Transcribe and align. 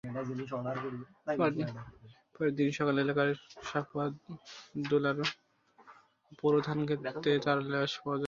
পরদিন 2.35 2.69
সকালে 2.77 2.99
এলাকার 3.01 3.29
শাখোয়ার 3.69 4.11
দোলার 4.89 5.17
বোরো 6.39 6.59
ধানখেতে 6.67 7.31
তাঁর 7.45 7.59
লাশ 7.65 7.91
পাওয়া 8.01 8.15
যায়। 8.15 8.19